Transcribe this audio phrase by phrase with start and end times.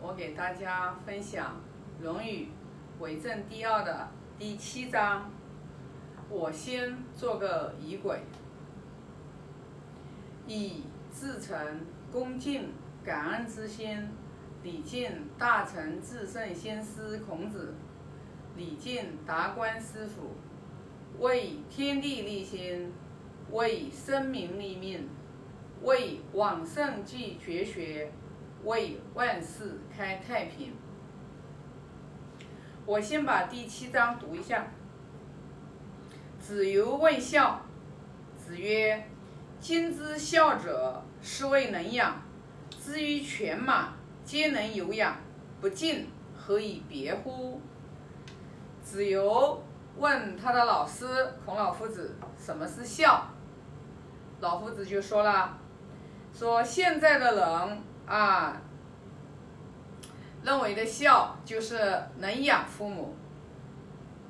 [0.00, 1.60] 我给大家分享
[2.02, 2.48] 《论语
[2.98, 4.08] 为政第二》的
[4.38, 5.30] 第七章。
[6.30, 8.20] 我先做个仪轨，
[10.46, 10.82] 以
[11.12, 11.58] 至诚、
[12.10, 12.70] 恭敬、
[13.04, 14.08] 感恩之心，
[14.62, 17.74] 礼敬大成至圣先师孔子，
[18.56, 20.30] 礼敬达观师傅，
[21.22, 22.90] 为天地立心，
[23.50, 25.08] 为生民立命，
[25.82, 28.10] 为往圣继绝学。
[28.64, 30.74] 为万世开太平。
[32.86, 34.66] 我先把第七章读一下。
[36.38, 37.60] 子游问孝，
[38.36, 39.06] 子曰
[39.60, 42.22] ：“今之孝者，是谓能养。
[42.82, 43.94] 至于犬马，
[44.24, 45.16] 皆能有养，
[45.60, 47.60] 不敬，何以别乎？”
[48.82, 49.62] 子游
[49.96, 51.06] 问他的老师
[51.44, 53.28] 孔老夫子：“什么是孝？”
[54.40, 55.58] 老夫子就说了
[56.32, 58.56] ：“说现在的人。”啊，
[60.42, 63.16] 认为的孝就是能养父母，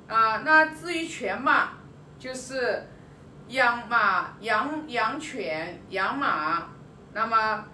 [0.07, 1.69] 啊，那至于犬马，
[2.17, 2.87] 就是
[3.49, 6.67] 养马、养养犬、养马，
[7.13, 7.65] 那么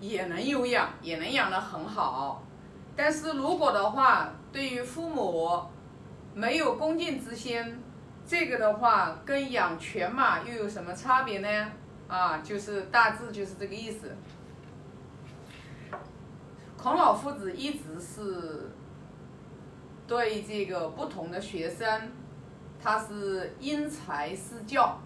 [0.00, 2.42] 也能有养，也能养得很好。
[2.94, 5.60] 但是如果的话，对于父母
[6.34, 7.82] 没有恭敬之心，
[8.24, 11.72] 这个的话跟养犬马又有什么差别呢？
[12.06, 14.16] 啊，就是大致就是这个意思。
[16.80, 18.70] 孔老夫子一直是
[20.06, 22.12] 对这个不同的学生，
[22.80, 24.96] 他是因材施教。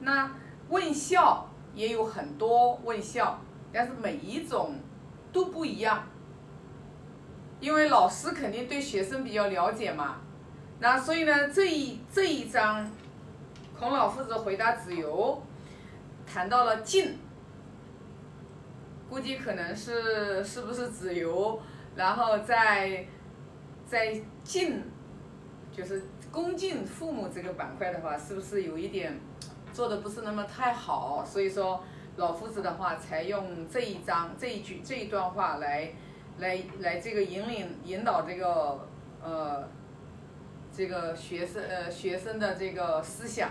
[0.00, 0.28] 那
[0.68, 3.38] 问孝也有很多问孝，
[3.72, 4.74] 但是每一种
[5.32, 6.02] 都不一样。
[7.60, 10.16] 因为老师肯定对学生比较了解嘛，
[10.80, 12.90] 那所以呢，这一这一章，
[13.78, 15.40] 孔老夫子回答子游，
[16.26, 17.16] 谈到了敬。
[19.08, 21.60] 估计可能是是不是子由，
[21.94, 23.06] 然后在
[23.86, 24.82] 在敬，
[25.70, 29.20] 就是恭敬父母这个板块的话，是不是有一点
[29.72, 31.24] 做的不是那么太好？
[31.24, 31.84] 所以说
[32.16, 35.92] 老夫子的话才用这一章这一句这一段话来
[36.38, 38.88] 来来这个引领引导这个
[39.22, 39.68] 呃
[40.72, 43.50] 这个学生呃学生的这个思想。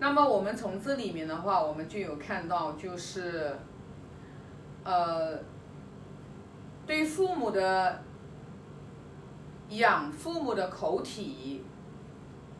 [0.00, 3.56] 那么我们从这里面的话，我们就有看到就是。
[4.88, 5.38] 呃，
[6.86, 8.02] 对父母的
[9.68, 11.62] 养父母的口体，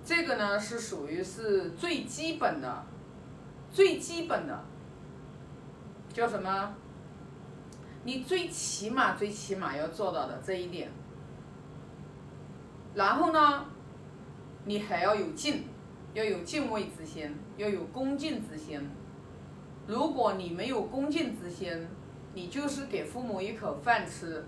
[0.05, 2.85] 这个呢是属于是最基本的，
[3.71, 4.63] 最基本的，
[6.13, 6.75] 叫什么？
[8.05, 10.91] 你最起码最起码要做到的这一点。
[12.95, 13.65] 然后呢，
[14.67, 15.65] 你还要有敬，
[16.13, 18.87] 要有敬畏之心，要有恭敬之心。
[19.87, 21.89] 如果你没有恭敬之心，
[22.35, 24.45] 你就是给父母一口饭吃，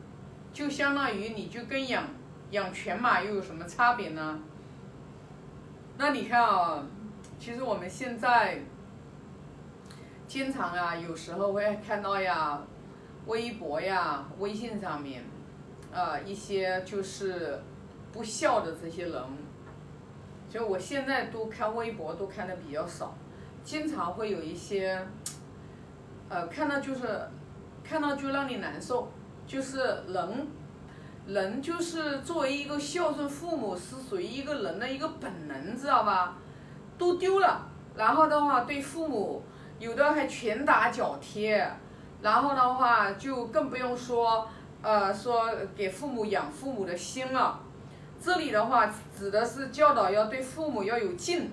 [0.52, 2.04] 就相当于你就跟养
[2.50, 4.38] 养犬马又有什么差别呢？
[5.96, 6.86] 那你看啊，
[7.38, 8.60] 其实我们现在
[10.28, 12.62] 经常啊，有时候会看到呀，
[13.26, 15.24] 微博呀、微信上面，
[15.90, 17.60] 呃一些就是
[18.12, 19.22] 不孝的这些人，
[20.48, 23.14] 就我现在都看微博都看的比较少，
[23.64, 25.04] 经常会有一些，
[26.28, 27.28] 呃，看到就是。
[27.90, 29.10] 看到就让你难受，
[29.48, 30.46] 就是人，
[31.26, 36.36] 人就是作为一个孝顺父母是属于一个人的一个本能，知道吧？
[36.96, 39.42] 都丢了，然后的话对父母
[39.80, 41.48] 有的还拳打脚踢，
[42.22, 44.46] 然后的话就更不用说，
[44.82, 47.58] 呃，说给父母养父母的心了。
[48.22, 51.50] 这里的话指的是教导要对父母要有敬，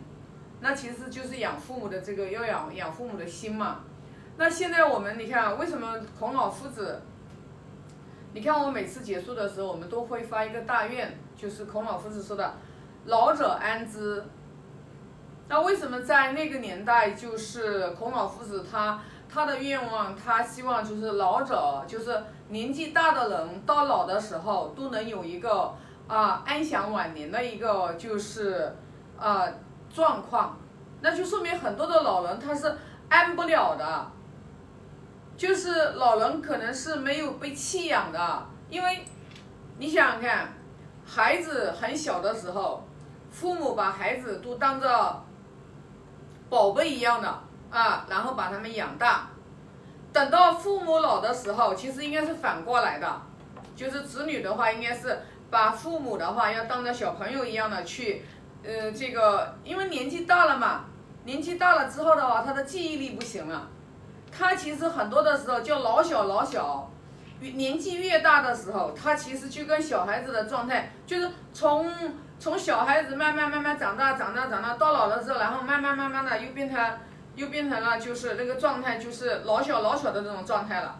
[0.60, 3.80] 那其实就是养父母的这个要养养父母的心嘛。
[4.40, 7.02] 那现在我们你看，为什么孔老夫子？
[8.34, 12.54] 你看我每次结束的时候，我们都会发一个大愿，就是孔老夫子说的
[13.06, 14.24] “老者安之”。
[15.50, 25.74] 那为什么在那个年代，就是孔老夫子他他的愿望，他希望就是老者，就是年纪大的人到老的时候都能有一个
[26.08, 28.76] 啊安享晚年的一个就是
[29.18, 29.48] 啊
[29.92, 30.60] 状况，
[31.02, 32.78] 那就说明很多的老人他是
[33.10, 34.12] 安不了的。
[35.38, 39.06] 就是老人可能是没有被弃养的，因为
[39.78, 40.52] 你想想看，
[41.06, 42.84] 孩子很小的时候，
[43.30, 45.24] 父母把孩子都当着
[46.50, 47.28] 宝贝一样的
[47.70, 49.30] 啊，然后把他们养大。
[50.12, 53.22] 等到父母老的时候，其实应该是反过来的，
[53.76, 55.20] 就是子女的话，应该是
[55.52, 58.26] 把父母的话要当着小朋友一样的去，
[58.64, 60.86] 呃，这个因为年纪大了嘛，
[61.26, 63.70] 年纪大了之后的话，他的记忆力不行了。
[64.32, 66.92] 他其实很多的时候就老小老小，
[67.40, 71.92] 年纪越大的时候，他其实就跟小孩子的状态，就是从
[72.40, 77.00] 从小孩子慢慢慢慢长大长大长大到老的时候，然后慢慢慢慢的又变成
[77.36, 81.00] 又变成了就是那个状态，就是老小老小的那种状态了。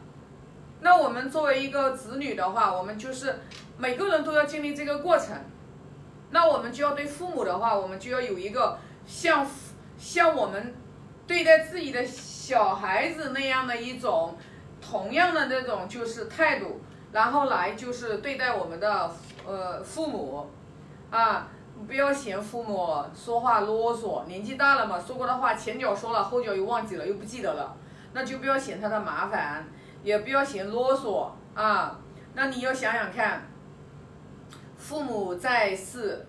[0.82, 3.40] 那我们作为一个子女的话，我们就是
[3.78, 5.36] 每个人都要经历这个过程。
[6.30, 9.48] 那我们就要对父母的话，我们就要有一个像
[9.98, 10.76] 像我们
[11.26, 12.06] 对待自己的
[12.48, 14.34] 小孩子那样的一种
[14.80, 16.80] 同样的那种就是态度，
[17.12, 19.12] 然后来就是对待我们的
[19.46, 20.50] 呃父母
[21.12, 21.50] 啊，
[21.86, 27.76] 不要嫌父母说话啰嗦，年纪大了嘛，说过的话前脚说了，后脚又忘记了，又不记得了，
[28.14, 29.68] 那就不要嫌他的麻烦。
[30.04, 32.00] 也不要嫌啰嗦啊！
[32.34, 33.46] 那你要想想看，
[34.78, 36.26] 父母在世，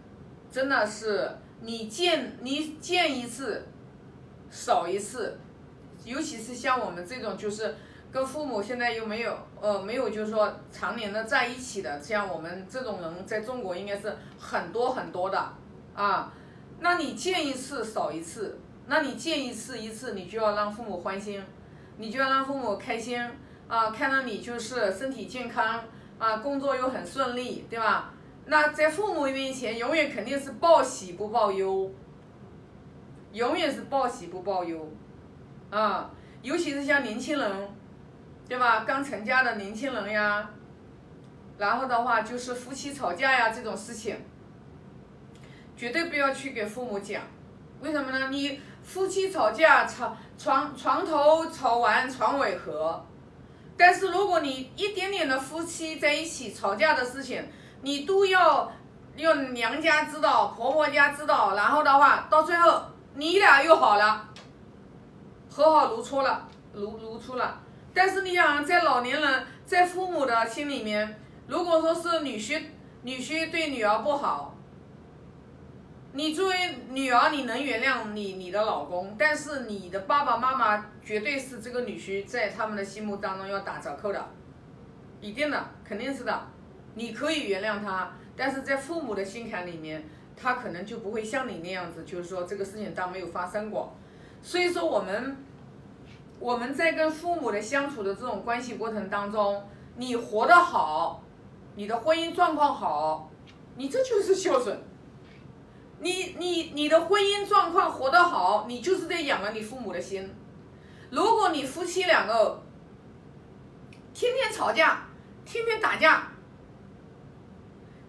[0.50, 1.30] 真的是
[1.60, 3.68] 你见你见一次
[4.50, 5.38] 少一次，
[6.08, 7.75] 尤其是像我们这种就是
[8.10, 15.52] 跟父母现在又没有呃没有就是说常年的在一起的，像我们这种人在中国应该是很多很多的
[15.94, 16.32] 啊。
[16.81, 21.43] 那你见一次少一次，那你见一次一次，你就要让父母欢心，
[21.96, 23.20] 你就要让父母开心。
[23.69, 25.84] 啊，看到你就是身体健康
[26.19, 28.11] 啊，工作又很顺利，对吧？
[28.46, 31.93] 那在父母面前，永远肯定是报喜不报忧，
[33.34, 34.90] 永远是报喜不报忧，
[35.70, 36.10] 啊，
[36.42, 37.68] 尤其是像年轻人，
[38.48, 38.84] 对吧？
[38.86, 40.48] 刚成家的年轻人呀，
[41.58, 44.16] 然后的话就是夫妻吵架呀这种事情，
[45.76, 47.22] 绝对不要去给父母讲，
[47.80, 48.28] 为什么呢？
[48.30, 53.04] 你夫妻吵架，吵床床头吵完床尾和。
[53.76, 57.46] 但是如果你一点点的夫妻在一起吵架的事情，
[57.82, 58.72] 你都要
[59.16, 62.82] 用娘家知道，婆婆家知道，然后的话到最后
[63.14, 64.27] 你俩又好了，
[65.58, 67.60] 和好如初了，如如初了。
[67.93, 71.19] 但是你想在老年人在父母的心里面，
[71.49, 72.62] 如果说是女婿
[73.02, 74.55] 女婿对女儿不好。
[76.12, 76.56] 你作为
[76.90, 84.25] 女儿，你能原谅你你的老公，但是你的爸爸妈妈绝对是这个女婿在他们的心目当中要打折扣的，
[85.20, 86.40] 一定的，肯定是的。
[86.94, 93.94] 你可以原谅他，但是在父母的心坎里面，他可能就不会像你那样子，就是说这个事情当没有发生过。
[94.40, 95.37] 所以说我们
[96.40, 99.62] 我们在跟父母的相处的这种关系过程当中，
[99.96, 101.23] 你活得好，
[101.75, 103.31] 你的婚姻状况好，
[103.76, 104.81] 你这就是孝顺。
[106.00, 110.32] 你你你的婚姻状况活得好，你就是在养了你父母的心。
[111.11, 112.62] 如果你夫妻两个
[114.14, 115.08] 天天吵架，
[115.44, 116.31] 天天打架，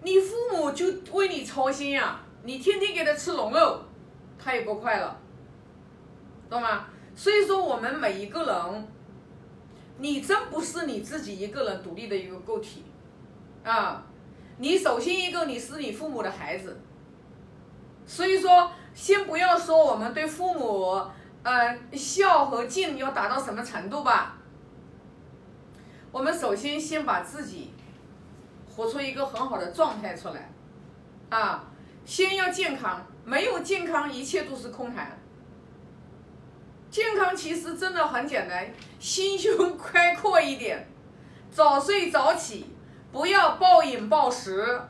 [0.04, 2.20] 你父母就为你操心呀。
[2.44, 3.82] 你天天给他吃龙肉，
[4.38, 5.16] 他也不快乐，
[6.50, 6.86] 懂吗？
[7.20, 8.88] 所以说，我们每一个人，
[9.98, 12.86] 你真不是你自己一个人独立的一个个体
[13.62, 14.06] 啊。
[14.58, 16.80] 你首先一个，你是你父母的孩子。
[18.06, 21.06] 所以说，先不要说我们对父母，
[21.44, 24.38] 呃，孝和敬要达到什么程度吧。
[26.14, 27.74] 我们首先先把自己
[28.74, 30.50] 活出一个很好的状态出来，
[31.30, 31.66] 啊，
[32.06, 35.19] 先要健康，没有健康，一切都是空谈。
[36.90, 38.68] 健康其实真的很简单，
[39.00, 40.88] 心胸开阔一点，
[41.52, 42.74] 早睡早起，
[43.12, 44.82] 不要暴饮暴食。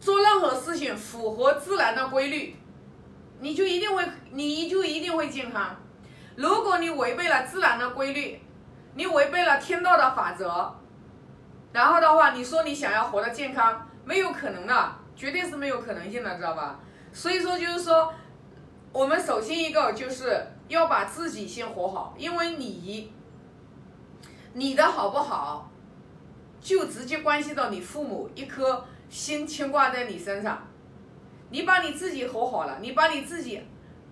[0.00, 2.56] 做任何事情符合自然的规律，
[3.40, 5.76] 你就一定会，你就一定会健康。
[6.36, 8.40] 如果你违背了自然的规律，
[8.94, 10.72] 你违背了天道的法则，
[11.72, 16.78] 然后的话，你说你想要活得健康，没有可能的，绝对是没有可能性的，知道吧？
[17.12, 18.14] 所以说，就是说，
[18.92, 23.12] 我们首先一个就是要把自己先活好，因为你，
[24.52, 25.70] 你的好不好，
[26.60, 28.84] 就直接关系到你父母一颗。
[29.10, 30.68] 心牵挂在你身上，
[31.48, 33.58] 你把你自己活好了，你把你自己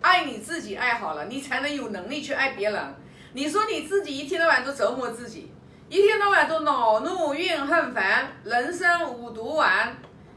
[0.01, 2.95] 爱你自己爱好了，你才能有能力去爱别人。
[3.35, 5.53] 你说你自己一天到晚都折磨自己，
[5.91, 9.95] 一天到晚都恼怒怨恨烦，人生五毒丸，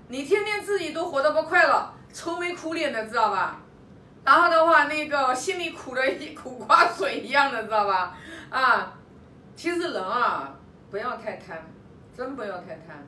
[0.10, 3.62] 你天天自己都活得不快乐，愁眉苦脸的，知道吧？
[4.24, 8.16] 然后的话，那个心里苦的一苦瓜水一样的，知道吧？
[8.50, 8.94] 啊，
[9.56, 10.56] 其实人啊，
[10.92, 11.58] 不要太贪，
[12.16, 13.04] 真不要太贪。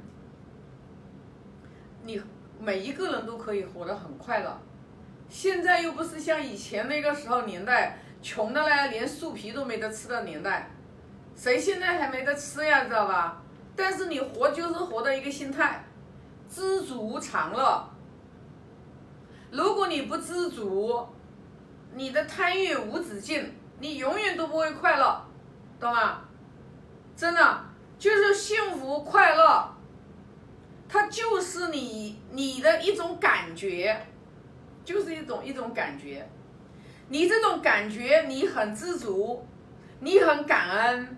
[2.03, 2.19] 你
[2.59, 4.59] 每一个人都可以活得很快乐，
[5.29, 10.71] 现在又不是像以前那个时候年代，穷的嘞连树皮都没得吃的年代，
[11.35, 13.41] 谁现在还没得吃呀，知道吧？
[13.75, 15.83] 但是你活就是活的一个心态，
[16.49, 17.90] 知足常乐。
[19.51, 21.05] 如果你不知足，
[21.93, 25.25] 你的贪欲无止境，你永远都不会快乐。
[25.79, 26.21] 懂吗？
[27.15, 27.65] 真的
[27.99, 29.75] 就是幸福快乐，
[30.87, 34.07] 它就是你你的一种感觉，
[34.85, 36.27] 就是一种一种感觉。
[37.09, 39.45] 你这种感觉，你很知足，
[39.99, 41.17] 你很感恩，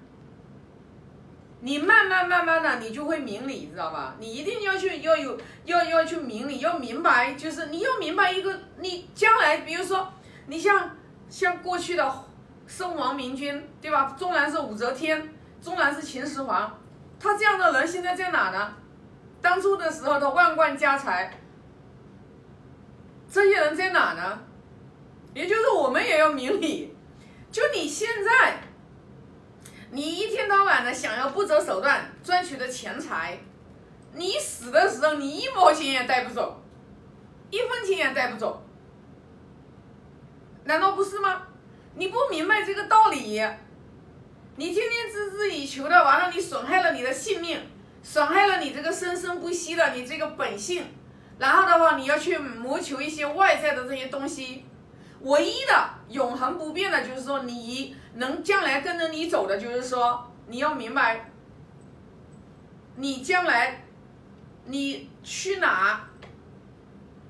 [1.66, 4.16] 你慢慢慢慢的，你就会明理，知道吧？
[4.20, 10.12] 你一定要去要有要要去明理，要明白，就是你要明白一个，你将来，比如说，
[10.48, 10.92] 你像
[11.30, 12.26] 像过去的
[12.68, 14.14] 圣王明君，对吧？
[14.20, 16.78] 纵然是武则天，纵然是秦始皇，
[17.18, 18.74] 他这样的人现在在哪呢？
[19.42, 21.40] 当初的时候他万贯家财，
[23.32, 24.40] 这些人在哪呢？
[25.34, 26.94] 也就是我们也要明理，
[27.50, 28.58] 就你现在，
[29.94, 33.38] 你一天到晚的想要不择手段赚取的钱财，
[34.14, 36.64] 你死的时候你一毛钱也带不走，
[37.52, 38.64] 一分钱也带不走，
[40.64, 41.44] 难道不是吗？
[41.94, 43.40] 你不明白这个道理，
[44.56, 47.60] 你天天孜孜以求的，完了你损害了你的性命，
[48.02, 50.88] 损害了你这个生生不息的你这个本性，
[51.38, 54.66] 然后的话你要去谋求一些外在的这些东西。
[55.24, 61.30] 唯一的永恒不变的，就是说你能将来跟着你走的，就是说你要明白，
[62.96, 63.84] 你将来
[64.66, 66.02] 你去哪，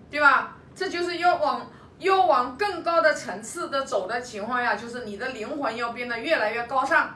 [0.10, 0.58] 对吧？
[0.76, 7.16] 这就是要往要往更高的层次的走的情况下，就是你的灵魂要变得越来越高尚。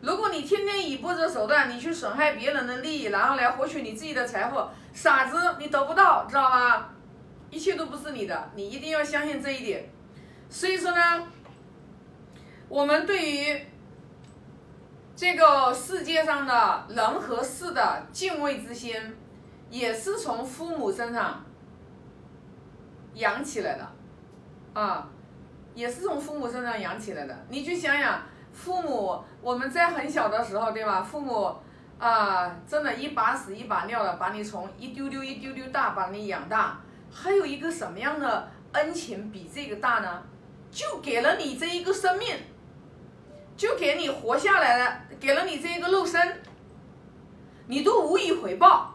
[0.00, 4.58] 如果你天天以不择手段，你去损害别人的利益，然后来获取你自己的财富，
[4.94, 6.88] 傻子，你得不到，知道吧？
[7.50, 9.88] 一切都不是你的，你一定要相信这一点。
[10.48, 11.26] 所以说呢，
[12.68, 13.66] 我们对于
[15.14, 18.94] 这个世界上的人和事的敬畏之心，
[19.68, 21.44] 也是从父母身上
[23.14, 23.92] 养起来的，
[24.72, 25.08] 啊，
[25.74, 27.46] 也是从父母身上养起来的。
[27.48, 31.02] 你去想想，父母我们在很小的时候，对吧？
[31.02, 31.54] 父母
[31.98, 36.80] 啊，真的一把屎一把尿的把你从一丢丢一丢丢大把你养大。
[37.12, 40.22] 还有一个什么样的恩情比这个大呢？
[40.70, 42.28] 就给了你这一个生命，
[43.56, 46.40] 就给你活下来了，给了你这一个肉身，
[47.66, 48.94] 你都无以回报。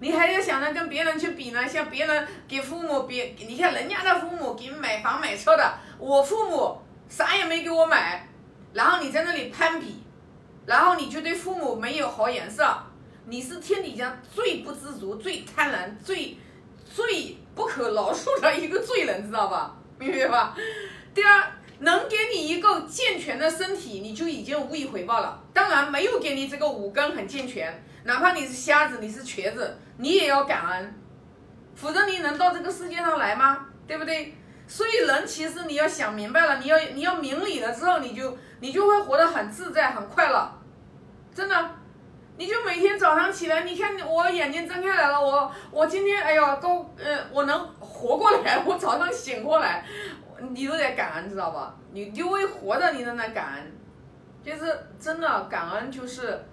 [0.00, 1.66] 你还要想着跟别人去比呢？
[1.66, 6.76] 像别人给父母别，你看人家的父母给买房买车的，我父母
[7.08, 8.28] 啥也没给我买，
[8.72, 10.02] 然后你在那里攀比，
[10.66, 12.66] 然后你就对父母没有好眼色。
[13.26, 16.36] 你是天底下最不知足、最贪婪、最
[16.84, 19.76] 最不可饶恕的一个罪人，知道吧？
[19.98, 20.56] 明白吧？
[21.14, 25.42] 对啊，能给你一个健全的身体，你就已经无以回报了。
[25.52, 30.94] 当然，没有给你这个五根很健全，哪怕你是瞎子、你是瘸子，你也要感恩，
[31.74, 33.66] 否则你能到这个世界上来吗？
[33.86, 34.34] 对不对？
[34.66, 40.50] 所以人其实你要想明白了，你要你要明理了之后，你就你就会活得很自在、很快乐，
[41.34, 41.70] 真的。
[42.36, 49.84] 你就每天早上起来，你看我眼睛睁开来了，我我今天哎呀，够呃，我能活过来，我早上醒过来，
[50.50, 51.76] 你都得感恩，知道吧？
[51.92, 53.72] 你就为活着，你都能感恩，
[54.42, 56.44] 就是真的感恩，就是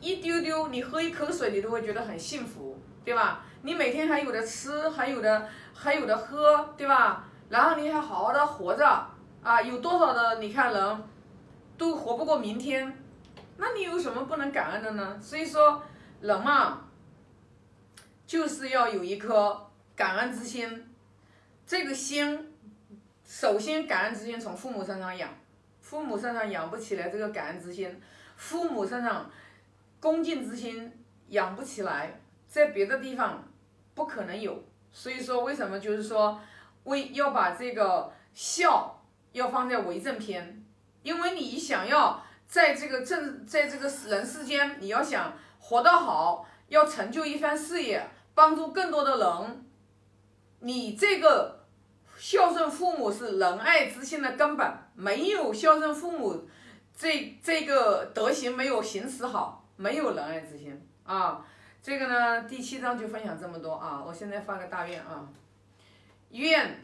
[0.00, 3.44] 一丢丢，你喝一口水，你都会觉得很幸福，对吧？
[3.62, 7.24] 你每天还有的吃，还有的还有的喝，对吧？
[7.48, 9.06] 然后你还好好的活着
[9.44, 11.04] 啊，有多少的你看人
[11.78, 12.98] 都活不过明天。
[13.58, 15.20] 那你有什么不能感恩的呢？
[15.20, 15.82] 所以说，
[16.20, 16.88] 人嘛，
[18.26, 20.88] 就是要有一颗感恩之心。
[21.66, 22.52] 这个心，
[23.24, 25.30] 首先感恩之心从父母身上养，
[25.80, 28.00] 父母身上养不起来这个感恩之心，
[28.36, 29.30] 父母身上
[30.00, 30.92] 恭敬之心
[31.28, 33.44] 养不起来，在别的地方
[33.94, 34.64] 不可能有。
[34.90, 36.40] 所以说，为什么就是说，
[36.84, 40.64] 为要把这个孝要放在为正篇，
[41.02, 42.24] 因为你想要。
[42.52, 49.64] 在这个正，在这个人世间，你要想活得好，要成就一番事业，帮助更多的人，
[50.60, 51.64] 你这个
[52.18, 54.70] 孝顺父母是仁爱之心的根本。
[54.94, 56.46] 没有孝顺父母，
[56.94, 61.42] 这这个德行没有行使好，没有仁爱之心啊。
[61.82, 64.04] 这个呢，第七章就分享这么多啊。
[64.06, 65.26] 我现在发个大愿啊，
[66.28, 66.78] 愿。